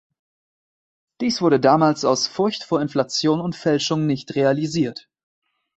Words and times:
Dies 1.19 1.43
wurde 1.43 1.59
damals 1.59 2.05
aus 2.05 2.25
Furcht 2.27 2.63
vor 2.63 2.81
Inflation 2.81 3.39
und 3.39 3.55
Fälschung 3.55 4.07
nicht 4.07 4.33
realisiert. 4.33 5.07